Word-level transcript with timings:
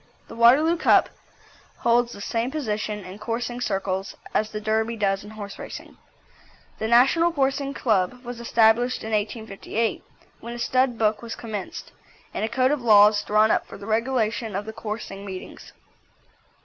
The 0.29 0.35
Waterloo 0.35 0.77
Cup 0.77 1.09
holds 1.77 2.11
the 2.11 2.21
same 2.21 2.49
position 2.49 3.05
in 3.05 3.19
coursing 3.19 3.61
circles 3.61 4.15
as 4.33 4.49
the 4.49 4.59
Derby 4.59 4.95
does 4.95 5.23
in 5.23 5.29
horse 5.29 5.59
racing. 5.59 5.95
The 6.79 6.87
National 6.87 7.31
Coursing 7.31 7.75
Club 7.75 8.23
was 8.25 8.39
established 8.39 9.03
in 9.03 9.11
1858, 9.11 10.03
when 10.39 10.55
a 10.55 10.57
stud 10.57 10.97
book 10.97 11.21
was 11.21 11.35
commenced, 11.35 11.91
and 12.33 12.43
a 12.43 12.49
code 12.49 12.71
of 12.71 12.81
laws 12.81 13.23
drawn 13.23 13.51
up 13.51 13.67
for 13.67 13.77
the 13.77 13.85
regulation 13.85 14.55
of 14.55 14.67
coursing 14.75 15.23
meetings. 15.23 15.71